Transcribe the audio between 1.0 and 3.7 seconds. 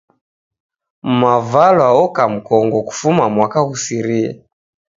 Mwavala oka mkongo kufuma mwaka